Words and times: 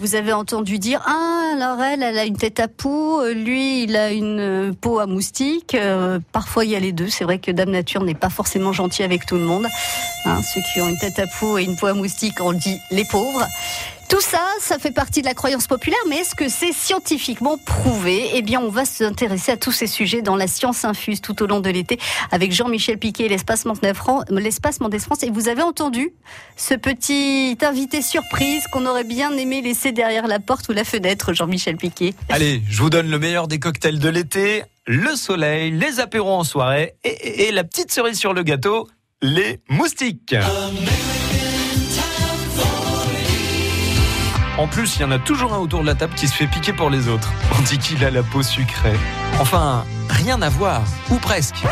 Vous 0.00 0.14
avez 0.14 0.32
entendu 0.32 0.78
dire 0.78 1.02
ah 1.06 1.38
alors 1.54 1.82
elle 1.82 2.02
a 2.02 2.24
une 2.24 2.36
tête 2.36 2.60
à 2.60 2.68
peau, 2.68 3.26
lui 3.32 3.82
il 3.82 3.96
a 3.96 4.12
une 4.12 4.38
euh, 4.38 4.72
peau 4.72 5.00
à 5.00 5.06
moustique. 5.06 5.74
Euh, 5.74 6.20
parfois 6.32 6.64
il 6.64 6.70
y 6.70 6.76
a 6.76 6.80
les 6.80 6.92
deux. 6.92 7.08
C'est 7.08 7.24
vrai 7.24 7.38
que 7.38 7.50
Dame 7.50 7.70
Nature 7.70 8.04
n'est 8.04 8.14
pas 8.14 8.30
forcément 8.30 8.72
gentil 8.72 9.02
avec 9.02 9.26
tout 9.26 9.34
le 9.34 9.42
monde. 9.42 9.66
Hein, 10.24 10.40
ceux 10.42 10.60
qui 10.72 10.80
ont 10.80 10.88
une 10.88 10.98
tête 10.98 11.18
à 11.18 11.26
peau 11.26 11.58
et 11.58 11.64
une 11.64 11.76
peau 11.76 11.86
à 11.86 11.94
moustique, 11.94 12.40
on 12.40 12.52
dit 12.52 12.78
les 12.90 13.04
pauvres. 13.04 13.46
Tout 14.08 14.22
ça, 14.22 14.40
ça 14.58 14.78
fait 14.78 14.90
partie 14.90 15.20
de 15.20 15.26
la 15.26 15.34
croyance 15.34 15.66
populaire, 15.66 15.98
mais 16.08 16.16
est-ce 16.16 16.34
que 16.34 16.48
c'est 16.48 16.72
scientifiquement 16.72 17.58
prouvé? 17.58 18.30
Eh 18.32 18.40
bien, 18.40 18.58
on 18.58 18.70
va 18.70 18.86
s'intéresser 18.86 19.52
à 19.52 19.58
tous 19.58 19.70
ces 19.70 19.86
sujets 19.86 20.22
dans 20.22 20.34
la 20.34 20.46
science 20.46 20.86
infuse 20.86 21.20
tout 21.20 21.42
au 21.42 21.46
long 21.46 21.60
de 21.60 21.68
l'été 21.68 21.98
avec 22.30 22.52
Jean-Michel 22.52 22.96
Piquet, 22.96 23.28
l'espace 23.28 23.66
Mendès 23.66 23.92
France. 23.92 24.24
Et 25.22 25.30
vous 25.30 25.48
avez 25.48 25.60
entendu 25.60 26.10
ce 26.56 26.72
petit 26.72 27.58
invité 27.60 28.00
surprise 28.00 28.64
qu'on 28.72 28.86
aurait 28.86 29.04
bien 29.04 29.36
aimé 29.36 29.60
laisser 29.60 29.92
derrière 29.92 30.26
la 30.26 30.40
porte 30.40 30.70
ou 30.70 30.72
la 30.72 30.84
fenêtre, 30.84 31.34
Jean-Michel 31.34 31.76
Piquet. 31.76 32.14
Allez, 32.30 32.62
je 32.66 32.80
vous 32.80 32.88
donne 32.88 33.10
le 33.10 33.18
meilleur 33.18 33.46
des 33.46 33.58
cocktails 33.58 33.98
de 33.98 34.08
l'été, 34.08 34.62
le 34.86 35.16
soleil, 35.16 35.70
les 35.70 36.00
apéros 36.00 36.32
en 36.32 36.44
soirée 36.44 36.94
et, 37.04 37.48
et 37.48 37.52
la 37.52 37.62
petite 37.62 37.92
cerise 37.92 38.18
sur 38.18 38.32
le 38.32 38.42
gâteau, 38.42 38.88
les 39.20 39.60
moustiques. 39.68 40.34
En 44.58 44.66
plus, 44.66 44.96
il 44.96 45.02
y 45.02 45.04
en 45.04 45.12
a 45.12 45.20
toujours 45.20 45.54
un 45.54 45.58
autour 45.58 45.82
de 45.82 45.86
la 45.86 45.94
table 45.94 46.14
qui 46.14 46.26
se 46.26 46.34
fait 46.34 46.48
piquer 46.48 46.72
pour 46.72 46.90
les 46.90 47.08
autres. 47.08 47.32
On 47.56 47.62
dit 47.62 47.78
qu'il 47.78 48.04
a 48.04 48.10
la 48.10 48.24
peau 48.24 48.42
sucrée. 48.42 48.98
Enfin, 49.38 49.84
rien 50.10 50.42
à 50.42 50.48
voir, 50.48 50.82
ou 51.10 51.16
presque. 51.16 51.62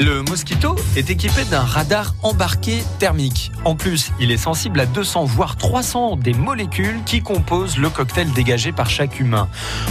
Le 0.00 0.22
Mosquito 0.22 0.74
est 0.96 1.10
équipé 1.10 1.44
d'un 1.44 1.60
radar 1.60 2.14
embarqué 2.24 2.82
thermique. 2.98 3.52
En 3.64 3.76
plus, 3.76 4.10
il 4.18 4.32
est 4.32 4.36
sensible 4.36 4.80
à 4.80 4.86
200 4.86 5.26
voire 5.26 5.56
300 5.56 6.16
des 6.16 6.34
molécules 6.34 6.98
qui 7.06 7.22
composent 7.22 7.78
le 7.78 7.88
cocktail 7.88 8.32
dégagé 8.32 8.72
par 8.72 8.90
chaque 8.90 9.20
humain. 9.20 9.48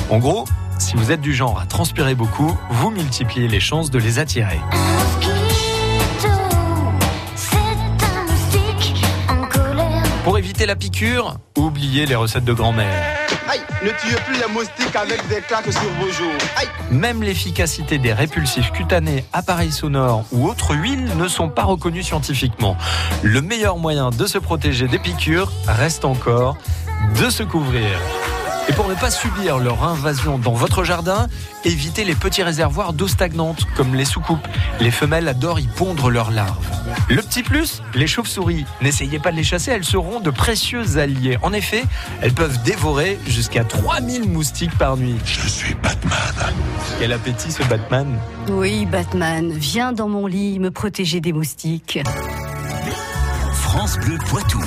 En 0.09 0.17
gros, 0.17 0.45
si 0.79 0.95
vous 0.97 1.11
êtes 1.11 1.21
du 1.21 1.33
genre 1.33 1.61
à 1.61 1.65
transpirer 1.65 2.15
beaucoup, 2.15 2.57
vous 2.71 2.89
multipliez 2.89 3.47
les 3.47 3.61
chances 3.61 3.89
de 3.89 3.99
les 3.99 4.19
attirer. 4.19 4.59
Éviter 10.41 10.65
la 10.65 10.75
piqûre, 10.75 11.35
oubliez 11.55 12.07
les 12.07 12.15
recettes 12.15 12.45
de 12.45 12.53
grand-mère. 12.53 13.15
Aïe, 13.47 13.59
ne 13.83 13.89
tuez 13.89 14.19
plus 14.25 14.39
les 14.39 14.51
moustiques 14.51 14.95
avec 14.95 15.27
des 15.27 15.39
claques 15.41 15.71
sur 15.71 15.89
vos 15.99 16.11
joues. 16.11 16.31
Aïe. 16.57 16.67
Même 16.89 17.21
l'efficacité 17.21 17.99
des 17.99 18.11
répulsifs 18.11 18.71
cutanés, 18.71 19.23
appareils 19.33 19.71
sonores 19.71 20.25
ou 20.31 20.47
autres 20.47 20.73
huiles 20.73 21.11
ne 21.15 21.27
sont 21.27 21.47
pas 21.47 21.63
reconnues 21.63 22.01
scientifiquement. 22.01 22.75
Le 23.21 23.39
meilleur 23.41 23.77
moyen 23.77 24.09
de 24.09 24.25
se 24.25 24.39
protéger 24.39 24.87
des 24.87 24.97
piqûres 24.97 25.51
reste 25.67 26.05
encore 26.05 26.57
de 27.19 27.29
se 27.29 27.43
couvrir. 27.43 27.99
Et 28.69 28.73
pour 28.73 28.87
ne 28.87 28.95
pas 28.95 29.09
subir 29.09 29.57
leur 29.57 29.83
invasion 29.83 30.37
dans 30.37 30.53
votre 30.53 30.83
jardin, 30.83 31.27
évitez 31.65 32.03
les 32.03 32.15
petits 32.15 32.43
réservoirs 32.43 32.93
d'eau 32.93 33.07
stagnante, 33.07 33.65
comme 33.75 33.95
les 33.95 34.05
soucoupes. 34.05 34.47
Les 34.79 34.91
femelles 34.91 35.27
adorent 35.27 35.59
y 35.59 35.67
pondre 35.67 36.09
leurs 36.09 36.31
larves. 36.31 36.65
Le 37.09 37.21
petit 37.21 37.43
plus, 37.43 37.81
les 37.93 38.07
chauves-souris. 38.07 38.65
N'essayez 38.81 39.19
pas 39.19 39.31
de 39.31 39.37
les 39.37 39.43
chasser, 39.43 39.71
elles 39.71 39.83
seront 39.83 40.19
de 40.19 40.29
précieux 40.29 40.97
alliés. 40.97 41.37
En 41.41 41.53
effet, 41.53 41.83
elles 42.21 42.33
peuvent 42.33 42.61
dévorer 42.63 43.19
jusqu'à 43.27 43.63
3000 43.63 44.29
moustiques 44.29 44.77
par 44.77 44.97
nuit. 44.97 45.15
Je 45.25 45.47
suis 45.47 45.73
Batman. 45.75 46.53
Quel 46.99 47.13
appétit 47.13 47.51
ce 47.51 47.63
Batman 47.63 48.17
Oui, 48.49 48.85
Batman, 48.85 49.51
viens 49.51 49.91
dans 49.91 50.07
mon 50.07 50.27
lit 50.27 50.59
me 50.59 50.71
protéger 50.71 51.19
des 51.19 51.33
moustiques. 51.33 51.99
France 53.53 53.97
Bleu 53.97 54.17
Poitou. 54.27 54.61